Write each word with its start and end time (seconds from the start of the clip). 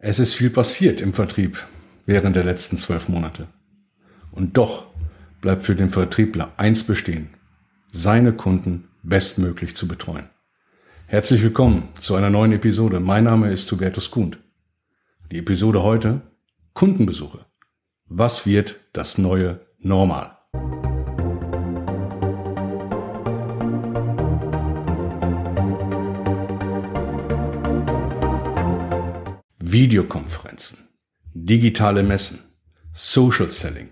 Es 0.00 0.20
ist 0.20 0.34
viel 0.34 0.50
passiert 0.50 1.00
im 1.00 1.12
Vertrieb 1.12 1.66
während 2.06 2.36
der 2.36 2.44
letzten 2.44 2.78
zwölf 2.78 3.08
Monate. 3.08 3.48
Und 4.30 4.56
doch 4.56 4.86
bleibt 5.40 5.64
für 5.64 5.74
den 5.74 5.90
Vertriebler 5.90 6.52
eins 6.56 6.84
bestehen, 6.84 7.30
seine 7.90 8.32
Kunden 8.32 8.88
bestmöglich 9.02 9.74
zu 9.74 9.88
betreuen. 9.88 10.30
Herzlich 11.06 11.42
willkommen 11.42 11.88
zu 12.00 12.14
einer 12.14 12.30
neuen 12.30 12.52
Episode. 12.52 13.00
Mein 13.00 13.24
Name 13.24 13.50
ist 13.50 13.72
Hubertus 13.72 14.12
Kuhn. 14.12 14.36
Die 15.32 15.38
Episode 15.38 15.82
heute 15.82 16.20
Kundenbesuche. 16.74 17.46
Was 18.06 18.46
wird 18.46 18.76
das 18.92 19.18
neue 19.18 19.66
Normal? 19.80 20.37
Videokonferenzen, 29.80 30.88
digitale 31.34 32.02
Messen, 32.02 32.40
Social 32.94 33.52
Selling, 33.52 33.90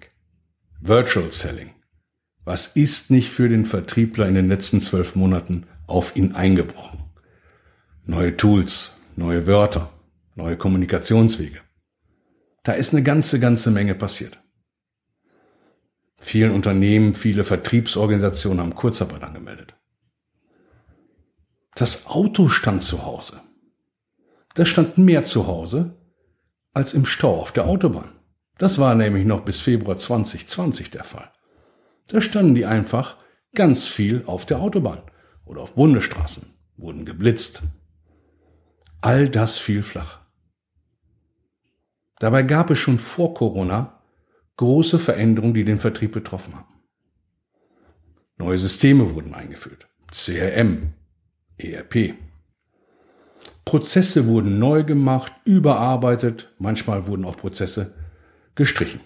Virtual 0.80 1.30
Selling. 1.30 1.70
Was 2.44 2.66
ist 2.66 3.12
nicht 3.12 3.30
für 3.30 3.48
den 3.48 3.64
Vertriebler 3.64 4.26
in 4.26 4.34
den 4.34 4.48
letzten 4.48 4.80
zwölf 4.80 5.14
Monaten 5.14 5.68
auf 5.86 6.16
ihn 6.16 6.34
eingebrochen? 6.34 7.04
Neue 8.04 8.36
Tools, 8.36 8.96
neue 9.14 9.46
Wörter, 9.46 9.92
neue 10.34 10.56
Kommunikationswege. 10.56 11.60
Da 12.64 12.72
ist 12.72 12.92
eine 12.92 13.04
ganze, 13.04 13.38
ganze 13.38 13.70
Menge 13.70 13.94
passiert. 13.94 14.42
Vielen 16.18 16.50
Unternehmen, 16.50 17.14
viele 17.14 17.44
Vertriebsorganisationen 17.44 18.58
haben 18.58 18.74
Kurzarbeit 18.74 19.22
angemeldet. 19.22 19.76
Das 21.76 22.08
Auto 22.08 22.48
stand 22.48 22.82
zu 22.82 23.04
Hause. 23.04 23.40
Das 24.56 24.68
stand 24.68 24.96
mehr 24.96 25.22
zu 25.22 25.46
Hause 25.46 25.94
als 26.72 26.94
im 26.94 27.04
Stau 27.04 27.40
auf 27.40 27.52
der 27.52 27.66
Autobahn. 27.66 28.10
Das 28.56 28.78
war 28.78 28.94
nämlich 28.94 29.26
noch 29.26 29.42
bis 29.42 29.60
Februar 29.60 29.98
2020 29.98 30.90
der 30.90 31.04
Fall. 31.04 31.30
Da 32.08 32.22
standen 32.22 32.54
die 32.54 32.64
einfach 32.64 33.18
ganz 33.54 33.84
viel 33.84 34.22
auf 34.24 34.46
der 34.46 34.60
Autobahn 34.60 35.02
oder 35.44 35.60
auf 35.60 35.74
Bundesstraßen, 35.74 36.46
wurden 36.78 37.04
geblitzt. 37.04 37.62
All 39.02 39.28
das 39.28 39.58
fiel 39.58 39.82
flach. 39.82 40.20
Dabei 42.18 42.42
gab 42.42 42.70
es 42.70 42.78
schon 42.78 42.98
vor 42.98 43.34
Corona 43.34 44.02
große 44.56 44.98
Veränderungen, 44.98 45.52
die 45.52 45.64
den 45.64 45.80
Vertrieb 45.80 46.12
betroffen 46.12 46.54
haben. 46.54 46.80
Neue 48.38 48.58
Systeme 48.58 49.14
wurden 49.14 49.34
eingeführt. 49.34 49.86
CRM, 50.10 50.94
ERP, 51.58 52.14
Prozesse 53.66 54.26
wurden 54.28 54.58
neu 54.60 54.84
gemacht, 54.84 55.32
überarbeitet, 55.44 56.54
manchmal 56.58 57.08
wurden 57.08 57.24
auch 57.24 57.36
Prozesse 57.36 57.94
gestrichen. 58.54 59.00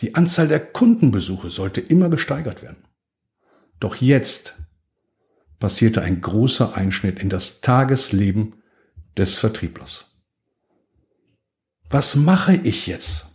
Die 0.00 0.14
Anzahl 0.14 0.48
der 0.48 0.60
Kundenbesuche 0.60 1.50
sollte 1.50 1.80
immer 1.80 2.08
gesteigert 2.08 2.62
werden. 2.62 2.82
Doch 3.80 3.96
jetzt 3.96 4.56
passierte 5.58 6.02
ein 6.02 6.22
großer 6.22 6.74
Einschnitt 6.74 7.18
in 7.18 7.28
das 7.28 7.60
Tagesleben 7.60 8.62
des 9.16 9.34
Vertrieblers. 9.34 10.16
Was 11.90 12.16
mache 12.16 12.54
ich 12.56 12.86
jetzt? 12.86 13.28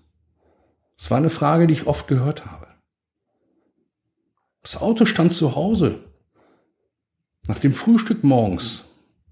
Das 0.98 1.12
war 1.12 1.20
eine 1.20 1.30
Frage, 1.30 1.68
die 1.68 1.74
ich 1.74 1.88
oft 1.88 2.08
gehört 2.08 2.48
habe. 2.48 2.68
Das 4.64 4.78
Auto 4.78 5.06
stand 5.06 5.34
zu 5.34 5.56
Hause. 5.56 6.11
Nach 7.52 7.60
dem 7.60 7.74
Frühstück 7.74 8.24
morgens 8.24 8.86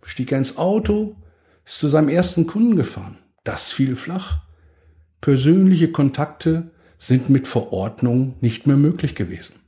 stieg 0.03 0.33
er 0.33 0.39
ins 0.39 0.57
Auto, 0.57 1.15
ist 1.65 1.79
zu 1.79 1.87
seinem 1.87 2.09
ersten 2.09 2.47
Kunden 2.47 2.75
gefahren. 2.75 3.17
Das 3.45 3.71
fiel 3.71 3.95
flach. 3.95 4.41
Persönliche 5.21 5.89
Kontakte 5.93 6.71
sind 6.97 7.29
mit 7.29 7.47
Verordnung 7.47 8.35
nicht 8.41 8.67
mehr 8.67 8.75
möglich 8.75 9.15
gewesen. 9.15 9.61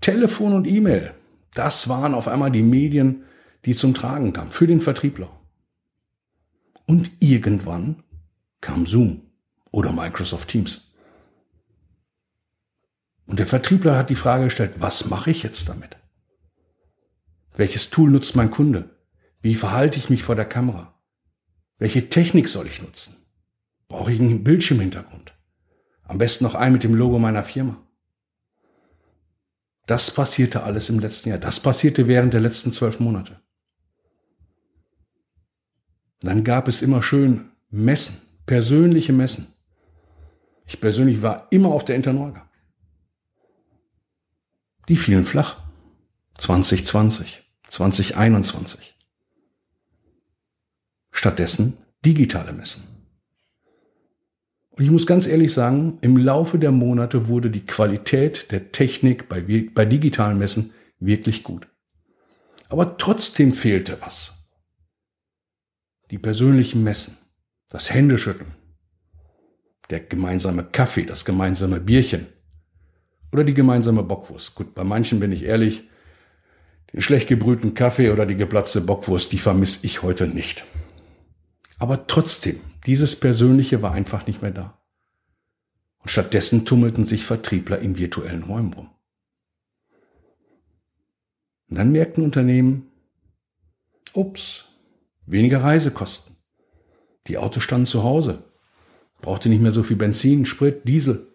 Telefon 0.00 0.52
und 0.52 0.66
E-Mail, 0.66 1.14
das 1.54 1.88
waren 1.88 2.12
auf 2.12 2.26
einmal 2.26 2.50
die 2.50 2.64
Medien, 2.64 3.22
die 3.66 3.76
zum 3.76 3.94
Tragen 3.94 4.32
kamen 4.32 4.50
für 4.50 4.66
den 4.66 4.80
Vertriebler. 4.80 5.30
Und 6.86 7.08
irgendwann 7.20 8.02
kam 8.60 8.84
Zoom 8.84 9.20
oder 9.70 9.92
Microsoft 9.92 10.48
Teams. 10.48 10.90
Und 13.28 13.38
der 13.38 13.46
Vertriebler 13.46 13.96
hat 13.96 14.10
die 14.10 14.16
Frage 14.16 14.42
gestellt, 14.46 14.72
was 14.80 15.08
mache 15.08 15.30
ich 15.30 15.44
jetzt 15.44 15.68
damit? 15.68 15.96
Welches 17.54 17.90
Tool 17.90 18.10
nutzt 18.10 18.34
mein 18.34 18.50
Kunde? 18.50 18.90
Wie 19.40 19.54
verhalte 19.54 19.98
ich 19.98 20.10
mich 20.10 20.24
vor 20.24 20.34
der 20.34 20.44
Kamera? 20.44 21.00
Welche 21.78 22.08
Technik 22.10 22.48
soll 22.48 22.66
ich 22.66 22.82
nutzen? 22.82 23.16
Brauche 23.88 24.12
ich 24.12 24.20
einen 24.20 24.42
Bildschirmhintergrund? 24.42 25.34
Am 26.02 26.18
besten 26.18 26.44
noch 26.44 26.56
einen 26.56 26.72
mit 26.72 26.82
dem 26.82 26.94
Logo 26.94 27.18
meiner 27.18 27.44
Firma. 27.44 27.80
Das 29.86 30.10
passierte 30.10 30.62
alles 30.62 30.88
im 30.88 30.98
letzten 30.98 31.28
Jahr. 31.28 31.38
Das 31.38 31.60
passierte 31.60 32.08
während 32.08 32.32
der 32.32 32.40
letzten 32.40 32.72
zwölf 32.72 33.00
Monate. 33.00 33.40
Dann 36.20 36.42
gab 36.42 36.68
es 36.68 36.82
immer 36.82 37.02
schön 37.02 37.52
Messen, 37.70 38.16
persönliche 38.46 39.12
Messen. 39.12 39.52
Ich 40.64 40.80
persönlich 40.80 41.22
war 41.22 41.48
immer 41.50 41.68
auf 41.68 41.84
der 41.84 41.96
Internorga. 41.96 42.50
Die 44.88 44.96
fielen 44.96 45.26
flach. 45.26 45.62
2020. 46.38 47.43
2021. 47.68 48.94
Stattdessen 51.10 51.78
digitale 52.04 52.52
Messen. 52.52 52.94
Und 54.70 54.84
ich 54.84 54.90
muss 54.90 55.06
ganz 55.06 55.26
ehrlich 55.26 55.52
sagen, 55.52 55.98
im 56.00 56.16
Laufe 56.16 56.58
der 56.58 56.72
Monate 56.72 57.28
wurde 57.28 57.50
die 57.50 57.64
Qualität 57.64 58.50
der 58.50 58.72
Technik 58.72 59.28
bei, 59.28 59.40
bei 59.72 59.84
digitalen 59.84 60.38
Messen 60.38 60.72
wirklich 60.98 61.44
gut. 61.44 61.68
Aber 62.68 62.96
trotzdem 62.96 63.52
fehlte 63.52 63.98
was. 64.00 64.48
Die 66.10 66.18
persönlichen 66.18 66.82
Messen, 66.82 67.16
das 67.68 67.92
Händeschütteln, 67.94 68.52
der 69.90 70.00
gemeinsame 70.00 70.64
Kaffee, 70.64 71.06
das 71.06 71.24
gemeinsame 71.24 71.80
Bierchen 71.80 72.26
oder 73.32 73.44
die 73.44 73.54
gemeinsame 73.54 74.02
Bockwurst. 74.02 74.54
Gut, 74.54 74.74
bei 74.74 74.82
manchen 74.82 75.20
bin 75.20 75.30
ich 75.30 75.44
ehrlich, 75.44 75.84
den 76.94 77.02
schlecht 77.02 77.28
gebrühten 77.28 77.74
Kaffee 77.74 78.10
oder 78.10 78.24
die 78.24 78.36
geplatzte 78.36 78.80
Bockwurst, 78.80 79.32
die 79.32 79.38
vermisse 79.38 79.80
ich 79.82 80.02
heute 80.02 80.28
nicht. 80.28 80.64
Aber 81.80 82.06
trotzdem, 82.06 82.60
dieses 82.86 83.18
Persönliche 83.18 83.82
war 83.82 83.92
einfach 83.92 84.28
nicht 84.28 84.42
mehr 84.42 84.52
da. 84.52 84.78
Und 86.00 86.08
stattdessen 86.08 86.64
tummelten 86.64 87.04
sich 87.04 87.24
Vertriebler 87.24 87.80
in 87.80 87.98
virtuellen 87.98 88.44
Räumen 88.44 88.72
rum. 88.72 88.90
Und 91.68 91.78
dann 91.78 91.90
merkten 91.90 92.22
Unternehmen, 92.22 92.92
ups, 94.12 94.66
weniger 95.26 95.64
Reisekosten. 95.64 96.36
Die 97.26 97.38
Autos 97.38 97.64
standen 97.64 97.86
zu 97.86 98.04
Hause. 98.04 98.44
Brauchte 99.20 99.48
nicht 99.48 99.62
mehr 99.62 99.72
so 99.72 99.82
viel 99.82 99.96
Benzin, 99.96 100.46
Sprit, 100.46 100.86
Diesel. 100.86 101.26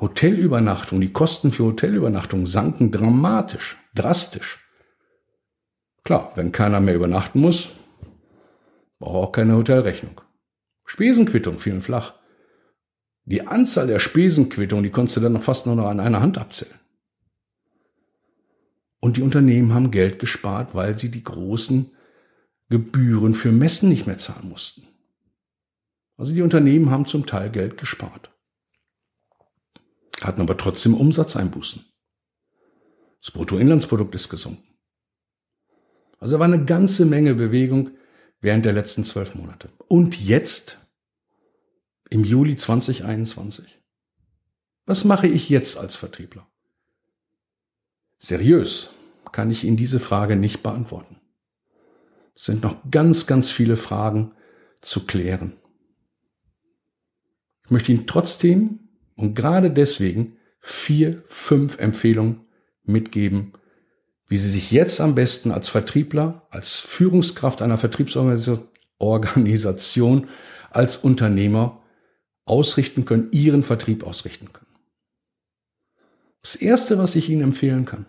Hotelübernachtung, 0.00 1.00
die 1.00 1.12
Kosten 1.12 1.52
für 1.52 1.64
Hotelübernachtung 1.64 2.46
sanken 2.46 2.92
dramatisch, 2.92 3.78
drastisch. 3.94 4.58
Klar, 6.04 6.32
wenn 6.34 6.52
keiner 6.52 6.80
mehr 6.80 6.94
übernachten 6.94 7.40
muss, 7.40 7.70
braucht 8.98 9.28
auch 9.28 9.32
keine 9.32 9.56
Hotelrechnung. 9.56 10.20
Spesenquittung 10.84 11.58
fielen 11.58 11.80
flach. 11.80 12.14
Die 13.24 13.46
Anzahl 13.46 13.86
der 13.86 13.98
Spesenquittungen, 13.98 14.84
die 14.84 14.90
konntest 14.90 15.16
du 15.16 15.20
dann 15.20 15.32
noch 15.32 15.42
fast 15.42 15.66
nur 15.66 15.74
noch 15.74 15.88
an 15.88 15.98
einer 15.98 16.20
Hand 16.20 16.38
abzählen. 16.38 16.78
Und 19.00 19.16
die 19.16 19.22
Unternehmen 19.22 19.74
haben 19.74 19.90
Geld 19.90 20.18
gespart, 20.18 20.74
weil 20.74 20.96
sie 20.96 21.10
die 21.10 21.24
großen 21.24 21.90
Gebühren 22.68 23.34
für 23.34 23.50
Messen 23.50 23.88
nicht 23.88 24.06
mehr 24.06 24.18
zahlen 24.18 24.48
mussten. 24.48 24.86
Also 26.16 26.32
die 26.32 26.42
Unternehmen 26.42 26.90
haben 26.90 27.06
zum 27.06 27.26
Teil 27.26 27.50
Geld 27.50 27.78
gespart 27.78 28.30
hatten 30.22 30.40
aber 30.40 30.56
trotzdem 30.56 30.94
Umsatzeinbußen. 30.94 31.84
Das 33.20 33.30
Bruttoinlandsprodukt 33.30 34.14
ist 34.14 34.28
gesunken. 34.28 34.62
Also 36.18 36.38
war 36.38 36.46
eine 36.46 36.64
ganze 36.64 37.04
Menge 37.04 37.34
Bewegung 37.34 37.90
während 38.40 38.64
der 38.64 38.72
letzten 38.72 39.04
zwölf 39.04 39.34
Monate. 39.34 39.68
Und 39.88 40.18
jetzt, 40.18 40.78
im 42.08 42.24
Juli 42.24 42.56
2021, 42.56 43.80
was 44.86 45.04
mache 45.04 45.26
ich 45.26 45.48
jetzt 45.48 45.76
als 45.76 45.96
Vertriebler? 45.96 46.46
Seriös 48.18 48.90
kann 49.32 49.50
ich 49.50 49.64
Ihnen 49.64 49.76
diese 49.76 50.00
Frage 50.00 50.36
nicht 50.36 50.62
beantworten. 50.62 51.20
Es 52.34 52.44
sind 52.44 52.62
noch 52.62 52.76
ganz, 52.90 53.26
ganz 53.26 53.50
viele 53.50 53.76
Fragen 53.76 54.32
zu 54.80 55.04
klären. 55.04 55.56
Ich 57.64 57.70
möchte 57.70 57.92
Ihnen 57.92 58.06
trotzdem 58.06 58.85
und 59.16 59.34
gerade 59.34 59.70
deswegen 59.70 60.36
vier, 60.60 61.22
fünf 61.26 61.78
Empfehlungen 61.78 62.46
mitgeben, 62.84 63.52
wie 64.28 64.38
Sie 64.38 64.50
sich 64.50 64.70
jetzt 64.70 65.00
am 65.00 65.14
besten 65.14 65.50
als 65.50 65.68
Vertriebler, 65.68 66.46
als 66.50 66.76
Führungskraft 66.76 67.62
einer 67.62 67.78
Vertriebsorganisation, 67.78 70.28
als 70.70 70.96
Unternehmer 70.96 71.82
ausrichten 72.44 73.04
können, 73.04 73.28
Ihren 73.32 73.62
Vertrieb 73.62 74.04
ausrichten 74.04 74.52
können. 74.52 74.66
Das 76.42 76.56
Erste, 76.56 76.98
was 76.98 77.16
ich 77.16 77.28
Ihnen 77.28 77.42
empfehlen 77.42 77.84
kann, 77.84 78.06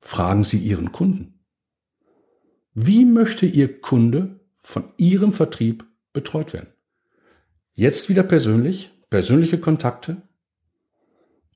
fragen 0.00 0.44
Sie 0.44 0.58
Ihren 0.58 0.92
Kunden. 0.92 1.40
Wie 2.74 3.04
möchte 3.04 3.46
Ihr 3.46 3.80
Kunde 3.80 4.40
von 4.58 4.92
Ihrem 4.96 5.32
Vertrieb 5.32 5.84
betreut 6.12 6.52
werden? 6.52 6.72
Jetzt 7.74 8.08
wieder 8.08 8.22
persönlich, 8.22 8.91
persönliche 9.12 9.58
Kontakte 9.58 10.22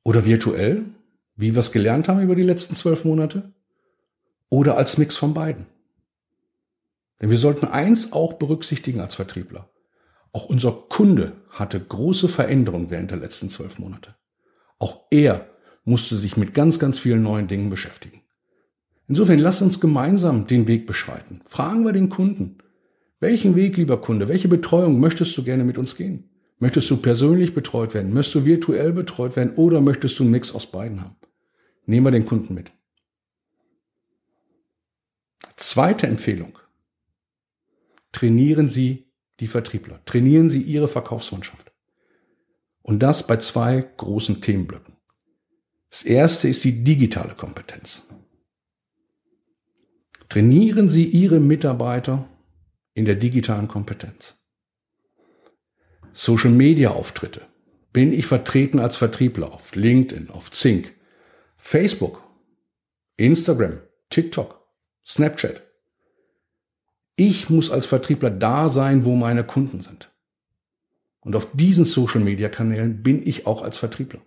oder 0.05 0.27
virtuell, 0.27 0.85
wie 1.37 1.55
wir 1.55 1.61
es 1.61 1.73
gelernt 1.73 2.07
haben 2.07 2.21
über 2.21 2.35
die 2.35 2.43
letzten 2.43 2.77
zwölf 2.77 3.07
Monate, 3.07 3.51
oder 4.51 4.77
als 4.77 4.99
Mix 4.99 5.17
von 5.17 5.33
beiden. 5.33 5.65
Denn 7.19 7.31
wir 7.31 7.39
sollten 7.39 7.65
eins 7.65 8.13
auch 8.13 8.35
berücksichtigen 8.35 9.01
als 9.01 9.15
Vertriebler. 9.15 9.71
Auch 10.33 10.51
unser 10.51 10.71
Kunde 10.71 11.33
hatte 11.49 11.81
große 11.81 12.29
Veränderungen 12.29 12.91
während 12.91 13.11
der 13.11 13.19
letzten 13.19 13.49
zwölf 13.49 13.79
Monate. 13.79 14.15
Auch 14.79 15.07
er 15.11 15.49
musste 15.87 16.17
sich 16.17 16.37
mit 16.37 16.53
ganz, 16.53 16.79
ganz 16.79 16.99
vielen 16.99 17.23
neuen 17.23 17.49
Dingen 17.49 17.71
beschäftigen. 17.71 18.21
Insofern 19.09 19.39
lass 19.39 19.63
uns 19.63 19.81
gemeinsam 19.81 20.47
den 20.47 20.69
Weg 20.69 20.87
beschreiten. 20.87 21.41
Fragen 21.47 21.87
wir 21.87 21.95
den 21.95 22.11
Kunden. 22.11 22.59
Welchen 23.19 23.57
Weg, 23.57 23.79
lieber 23.79 23.99
Kunde, 23.99 24.29
welche 24.29 24.49
Betreuung 24.49 25.01
möchtest 25.01 25.35
du 25.39 25.43
gerne 25.43 25.65
mit 25.65 25.79
uns 25.79 25.97
gehen? 25.97 26.29
Möchtest 26.59 26.91
du 26.91 26.97
persönlich 26.97 27.55
betreut 27.55 27.93
werden? 27.93 28.15
Möchtest 28.15 28.35
du 28.37 28.45
virtuell 28.45 28.93
betreut 28.93 29.37
werden? 29.37 29.55
Oder 29.57 29.81
möchtest 29.81 30.19
du 30.19 30.23
einen 30.23 30.33
Mix 30.33 30.55
aus 30.55 30.67
beiden 30.67 31.03
haben? 31.03 31.17
Nehmen 31.85 32.07
wir 32.07 32.11
den 32.11 32.25
Kunden 32.25 32.55
mit. 32.55 32.73
Zweite 35.57 36.07
Empfehlung. 36.07 36.59
Trainieren 38.13 38.69
Sie 38.69 39.07
die 39.41 39.47
Vertriebler. 39.47 40.01
Trainieren 40.07 40.49
Sie 40.49 40.63
Ihre 40.63 40.89
Verkaufsmannschaft. 40.89 41.73
Und 42.83 43.01
das 43.01 43.27
bei 43.27 43.37
zwei 43.37 43.81
großen 43.97 44.41
Themenblöcken. 44.41 44.97
Das 45.91 46.03
erste 46.03 46.49
ist 46.49 46.65
die 46.65 46.85
digitale 46.85 47.35
Kompetenz. 47.35 48.03
Trainieren 50.29 50.89
Sie 50.89 51.05
Ihre 51.05 51.41
Mitarbeiter 51.41 52.29
in 52.95 53.05
der 53.05 53.15
digitalen 53.15 53.69
Kompetenz. 53.69 54.39
Social 56.19 56.51
Media 56.51 56.93
Auftritte. 56.93 57.43
Bin 57.93 58.15
ich 58.15 58.25
vertreten 58.25 58.79
als 58.79 58.97
Vertriebler 58.97 59.53
auf 59.53 59.75
LinkedIn, 59.75 60.31
auf 60.31 60.51
Zink, 60.51 60.95
Facebook, 61.59 62.23
Instagram, 63.19 63.81
TikTok, 64.09 64.67
Snapchat. 65.07 65.63
Ich 67.17 67.51
muss 67.51 67.71
als 67.71 67.85
Vertriebler 67.85 68.31
da 68.31 68.71
sein, 68.71 69.05
wo 69.05 69.15
meine 69.15 69.45
Kunden 69.45 69.83
sind. 69.83 70.11
Und 71.21 71.37
auf 71.37 71.49
diesen 71.53 71.85
Social 71.85 72.23
Media 72.23 72.49
Kanälen 72.49 73.03
bin 73.03 73.21
ich 73.23 73.47
auch 73.47 73.61
als 73.61 73.77
Vertriebler. 73.77 74.23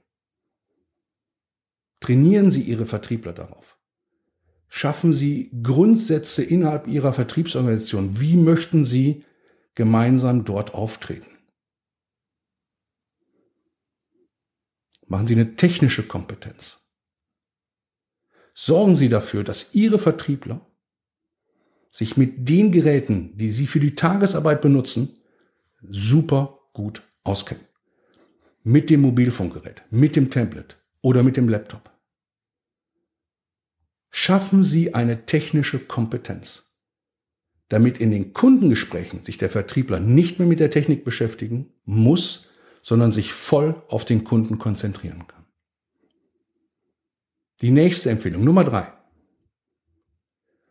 Trainieren 2.02 2.52
Sie 2.52 2.62
Ihre 2.62 2.86
Vertriebler 2.86 3.34
darauf. 3.34 3.80
Schaffen 4.68 5.12
Sie 5.12 5.50
Grundsätze 5.64 6.44
innerhalb 6.44 6.86
Ihrer 6.88 7.14
Vertriebsorganisation. 7.14 8.22
Wie 8.22 8.38
möchten 8.38 8.86
Sie 8.86 9.24
gemeinsam 9.74 10.46
dort 10.46 10.76
auftreten? 10.76 11.39
Machen 15.10 15.26
Sie 15.26 15.34
eine 15.34 15.56
technische 15.56 16.08
Kompetenz. 16.08 16.88
Sorgen 18.54 18.96
Sie 18.96 19.10
dafür, 19.10 19.44
dass 19.44 19.74
Ihre 19.74 19.98
Vertriebler 19.98 20.66
sich 21.90 22.16
mit 22.16 22.48
den 22.48 22.72
Geräten, 22.72 23.36
die 23.36 23.52
Sie 23.52 23.66
für 23.66 23.80
die 23.80 23.96
Tagesarbeit 23.96 24.62
benutzen, 24.62 25.18
super 25.82 26.60
gut 26.74 27.02
auskennen. 27.24 27.66
Mit 28.64 28.92
dem 28.92 29.02
Mobilfunkgerät, 29.02 29.82
mit 29.90 30.16
dem 30.16 30.30
Tablet 30.30 30.78
oder 31.02 31.24
mit 31.24 31.38
dem 31.38 31.50
Laptop. 31.50 31.90
Schaffen 34.12 34.64
Sie 34.64 34.94
eine 34.94 35.26
technische 35.26 35.80
Kompetenz, 35.80 36.76
damit 37.68 37.98
in 37.98 38.12
den 38.12 38.34
Kundengesprächen 38.34 39.24
sich 39.24 39.40
der 39.40 39.50
Vertriebler 39.50 40.00
nicht 40.00 40.38
mehr 40.38 40.48
mit 40.48 40.60
der 40.60 40.70
Technik 40.70 41.04
beschäftigen 41.04 41.74
muss, 41.86 42.49
sondern 42.82 43.12
sich 43.12 43.34
voll 43.34 43.82
auf 43.88 44.06
den 44.06 44.24
Kunden 44.24 44.58
konzentrieren 44.58 45.28
kann. 45.28 45.46
Die 47.62 47.72
nächste 47.72 48.10
Empfehlung, 48.10 48.44
Nummer 48.44 48.64
drei. 48.64 48.92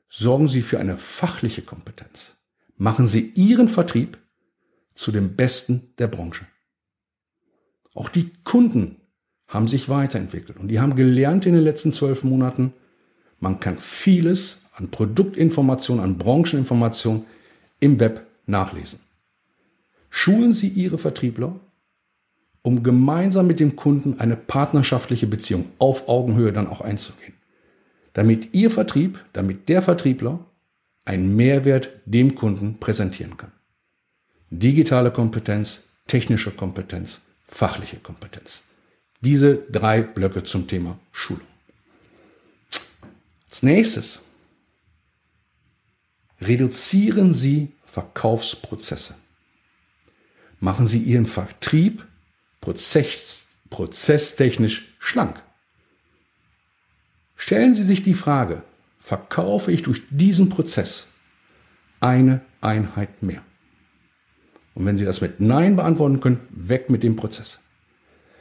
Sorgen 0.08 0.49
Sie 0.49 0.62
für 0.62 0.81
eine 0.81 0.96
fachliche 0.96 1.62
Kompetenz. 1.62 2.37
Machen 2.76 3.08
Sie 3.08 3.32
Ihren 3.34 3.69
Vertrieb 3.69 4.19
zu 4.94 5.12
dem 5.12 5.37
Besten 5.37 5.93
der 5.99 6.08
Branche. 6.08 6.46
Auch 7.94 8.08
die 8.08 8.32
Kunden 8.44 8.96
haben 9.46 9.69
sich 9.69 9.88
weiterentwickelt 9.88 10.58
und 10.58 10.69
die 10.69 10.81
haben 10.81 10.96
gelernt 10.96 11.46
in 11.46 11.54
den 11.54 11.62
letzten 11.62 11.93
zwölf 11.93 12.25
Monaten, 12.25 12.72
man 13.40 13.61
kann 13.61 13.78
vieles 13.78 14.62
an 14.75 14.90
Produktinformation, 14.90 16.00
an 16.00 16.19
Brancheninformation 16.19 17.26
im 17.81 18.00
Web 18.00 18.26
nachlesen. 18.46 19.00
Schulen 20.11 20.52
Sie 20.52 20.69
Ihre 20.69 20.99
Vertriebler 20.99 21.58
um 22.62 22.82
gemeinsam 22.82 23.46
mit 23.46 23.60
dem 23.60 23.76
Kunden 23.76 24.20
eine 24.20 24.37
partnerschaftliche 24.37 25.26
Beziehung 25.26 25.66
auf 25.78 26.08
Augenhöhe 26.08 26.52
dann 26.52 26.66
auch 26.66 26.81
einzugehen. 26.81 27.34
Damit 28.12 28.55
Ihr 28.55 28.70
Vertrieb, 28.70 29.25
damit 29.32 29.69
der 29.69 29.82
Vertriebler 29.82 30.44
einen 31.05 31.37
Mehrwert 31.37 31.90
dem 32.05 32.34
Kunden 32.34 32.78
präsentieren 32.78 33.37
kann. 33.37 33.52
Digitale 34.50 35.10
Kompetenz, 35.10 35.84
technische 36.06 36.50
Kompetenz, 36.50 37.20
fachliche 37.46 37.96
Kompetenz. 37.99 38.62
Diese 39.20 39.56
drei 39.56 40.02
Blöcke 40.02 40.43
zum 40.43 40.66
Thema 40.66 40.99
Schulung. 41.12 41.43
Als 43.46 43.62
nächstes 43.62 44.20
reduzieren 46.40 47.34
Sie 47.34 47.72
Verkaufsprozesse. 47.87 49.14
Machen 50.61 50.87
Sie 50.87 50.99
Ihren 50.99 51.26
Vertrieb 51.26 52.06
Prozess, 52.60 53.49
prozesstechnisch 53.70 54.94
schlank. 54.99 55.43
Stellen 57.37 57.75
Sie 57.75 57.84
sich 57.84 58.02
die 58.02 58.14
Frage, 58.14 58.62
verkaufe 58.99 59.70
ich 59.72 59.82
durch 59.82 60.02
diesen 60.10 60.49
Prozess 60.49 61.06
eine 62.00 62.40
Einheit 62.60 63.23
mehr? 63.23 63.42
Und 64.75 64.87
wenn 64.87 64.99
Sie 64.99 65.04
das 65.04 65.21
mit 65.21 65.40
Nein 65.40 65.76
beantworten 65.76 66.21
können, 66.21 66.40
weg 66.50 66.90
mit 66.90 67.02
dem 67.02 67.16
Prozess. 67.16 67.61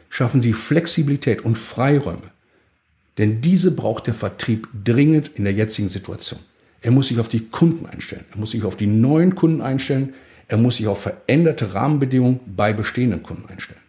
Schaffen 0.09 0.41
Sie 0.41 0.53
Flexibilität 0.53 1.41
und 1.41 1.57
Freiräume. 1.57 2.31
Denn 3.17 3.41
diese 3.41 3.71
braucht 3.71 4.07
der 4.07 4.13
Vertrieb 4.13 4.67
dringend 4.83 5.29
in 5.35 5.43
der 5.43 5.53
jetzigen 5.53 5.89
Situation. 5.89 6.39
Er 6.81 6.91
muss 6.91 7.07
sich 7.07 7.19
auf 7.19 7.27
die 7.27 7.47
Kunden 7.47 7.85
einstellen. 7.87 8.25
Er 8.31 8.37
muss 8.37 8.51
sich 8.51 8.63
auf 8.63 8.77
die 8.77 8.87
neuen 8.87 9.35
Kunden 9.35 9.61
einstellen. 9.61 10.13
Er 10.47 10.57
muss 10.57 10.77
sich 10.77 10.87
auf 10.87 11.01
veränderte 11.01 11.73
Rahmenbedingungen 11.73 12.39
bei 12.45 12.73
bestehenden 12.73 13.23
Kunden 13.23 13.49
einstellen 13.49 13.81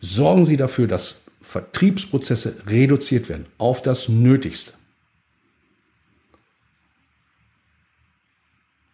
sorgen 0.00 0.44
Sie 0.44 0.56
dafür, 0.56 0.86
dass 0.86 1.22
Vertriebsprozesse 1.42 2.62
reduziert 2.66 3.28
werden 3.28 3.46
auf 3.58 3.82
das 3.82 4.08
Nötigste. 4.08 4.72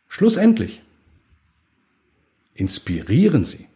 Schlussendlich 0.09 0.83
inspirieren 2.55 3.45
Sie. 3.45 3.67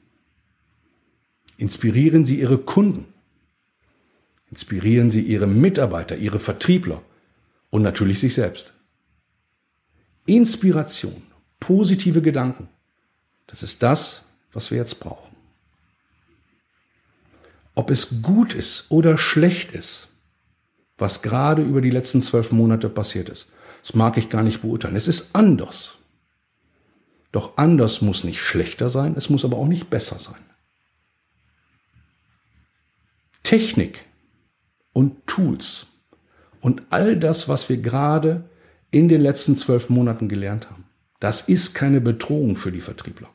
Inspirieren 1.57 2.25
Sie 2.25 2.39
Ihre 2.39 2.59
Kunden. 2.59 3.07
Inspirieren 4.51 5.11
Sie 5.11 5.23
Ihre 5.23 5.47
Mitarbeiter, 5.47 6.17
Ihre 6.17 6.39
Vertriebler 6.39 7.03
und 7.71 7.83
natürlich 7.83 8.21
sich 8.21 8.35
selbst. 8.35 8.75
Inspiration, 10.27 11.23
positive 11.61 12.21
Gedanken, 12.21 12.69
das 13.47 13.63
ist 13.63 13.83
das, 13.83 14.25
was 14.53 14.71
wir 14.71 14.79
jetzt 14.79 15.01
brauchen. 15.01 15.36
Ob 17.77 17.91
es 17.91 18.23
gut 18.23 18.55
ist 18.55 18.87
oder 18.89 19.19
schlecht 19.19 19.73
ist, 19.73 20.09
was 20.97 21.21
gerade 21.21 21.63
über 21.63 21.83
die 21.83 21.91
letzten 21.91 22.23
zwölf 22.23 22.51
Monate 22.51 22.89
passiert 22.89 23.29
ist, 23.29 23.49
das 23.83 23.95
mag 23.95 24.17
ich 24.17 24.31
gar 24.31 24.43
nicht 24.43 24.63
beurteilen. 24.63 24.97
Es 24.97 25.07
ist 25.07 25.37
anders. 25.37 25.99
Doch 27.33 27.59
anders 27.59 28.01
muss 28.01 28.25
nicht 28.25 28.41
schlechter 28.41 28.89
sein, 28.89 29.15
es 29.15 29.29
muss 29.29 29.45
aber 29.45 29.59
auch 29.59 29.69
nicht 29.69 29.91
besser 29.91 30.19
sein. 30.19 30.41
Technik 33.43 34.01
und 34.95 35.27
Tools 35.27 35.87
und 36.61 36.83
all 36.89 37.19
das, 37.19 37.47
was 37.47 37.69
wir 37.69 37.77
gerade 37.77 38.49
in 38.91 39.09
den 39.09 39.21
letzten 39.21 39.55
zwölf 39.55 39.91
Monaten 39.91 40.29
gelernt 40.29 40.71
haben, 40.71 40.85
das 41.21 41.43
ist 41.43 41.75
keine 41.75 42.01
Bedrohung 42.01 42.57
für 42.57 42.73
die 42.73 42.81
Vertriebler. 42.81 43.29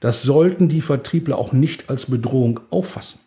Das 0.00 0.22
sollten 0.22 0.68
die 0.68 0.82
Vertriebler 0.82 1.38
auch 1.38 1.52
nicht 1.52 1.90
als 1.90 2.06
Bedrohung 2.06 2.58
auffassen. 2.70 3.20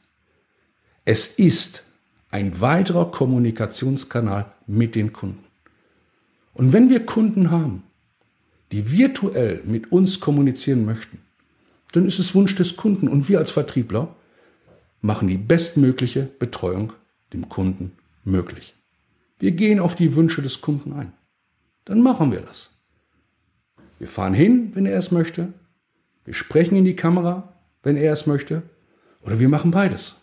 Es 1.13 1.27
ist 1.27 1.83
Ein 2.29 2.61
weiterer 2.61 3.11
Kommunikationskanal 3.11 4.49
mit 4.65 4.95
den 4.95 5.11
Kunden. 5.11 5.43
Und 6.53 6.71
wenn 6.71 6.89
wir 6.89 7.05
Kunden 7.05 7.51
haben, 7.51 7.83
die 8.71 8.89
virtuell 8.91 9.61
mit 9.65 9.91
uns 9.91 10.21
kommunizieren 10.21 10.85
möchten, 10.85 11.17
dann 11.91 12.05
ist 12.05 12.19
es 12.19 12.33
Wunsch 12.33 12.55
des 12.55 12.77
Kunden 12.77 13.09
und 13.09 13.27
wir 13.27 13.39
als 13.39 13.51
Vertriebler 13.51 14.15
machen 15.01 15.27
die 15.27 15.37
bestmögliche 15.37 16.29
Betreuung 16.39 16.93
dem 17.33 17.49
Kunden 17.49 17.91
möglich. 18.23 18.73
Wir 19.37 19.51
gehen 19.51 19.81
auf 19.81 19.95
die 19.95 20.15
Wünsche 20.15 20.41
des 20.41 20.61
Kunden 20.61 20.93
ein. 20.93 21.11
Dann 21.83 22.01
machen 22.01 22.31
wir 22.31 22.39
das. 22.39 22.71
Wir 23.99 24.07
fahren 24.07 24.33
hin, 24.33 24.71
wenn 24.75 24.85
er 24.85 24.97
es 24.97 25.11
möchte. 25.11 25.51
Wir 26.23 26.33
sprechen 26.33 26.77
in 26.77 26.85
die 26.85 26.95
Kamera, 26.95 27.51
wenn 27.83 27.97
er 27.97 28.13
es 28.13 28.27
möchte. 28.27 28.63
Oder 29.23 29.39
wir 29.39 29.49
machen 29.49 29.71
beides. 29.71 30.20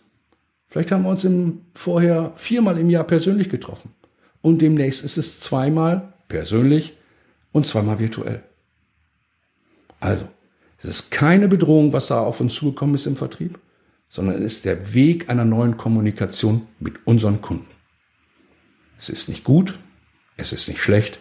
Vielleicht 0.69 0.91
haben 0.91 1.03
wir 1.03 1.09
uns 1.09 1.23
im, 1.23 1.65
vorher 1.73 2.31
viermal 2.35 2.77
im 2.77 2.89
Jahr 2.89 3.03
persönlich 3.03 3.49
getroffen. 3.49 3.91
Und 4.41 4.61
demnächst 4.61 5.03
ist 5.03 5.17
es 5.17 5.39
zweimal 5.39 6.13
persönlich 6.27 6.95
und 7.51 7.65
zweimal 7.65 7.99
virtuell. 7.99 8.43
Also, 9.99 10.27
es 10.77 10.89
ist 10.89 11.11
keine 11.11 11.47
Bedrohung, 11.47 11.91
was 11.91 12.07
da 12.07 12.21
auf 12.21 12.39
uns 12.39 12.53
zugekommen 12.53 12.95
ist 12.95 13.05
im 13.05 13.15
Vertrieb, 13.15 13.59
sondern 14.07 14.35
es 14.35 14.53
ist 14.53 14.65
der 14.65 14.93
Weg 14.93 15.29
einer 15.29 15.43
neuen 15.43 15.75
Kommunikation 15.75 16.67
mit 16.79 17.05
unseren 17.05 17.41
Kunden. 17.41 17.69
Es 18.97 19.09
ist 19.09 19.27
nicht 19.27 19.43
gut, 19.43 19.77
es 20.37 20.53
ist 20.53 20.67
nicht 20.67 20.81
schlecht, 20.81 21.19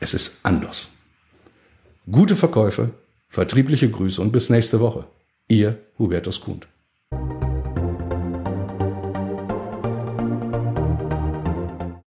es 0.00 0.12
ist 0.12 0.40
anders. 0.42 0.88
Gute 2.10 2.36
Verkäufe, 2.36 2.90
vertriebliche 3.28 3.90
Grüße 3.90 4.20
und 4.20 4.32
bis 4.32 4.50
nächste 4.50 4.80
Woche. 4.80 5.06
Ihr 5.48 5.78
Hubertus 5.98 6.40
Kuhn. 6.40 6.64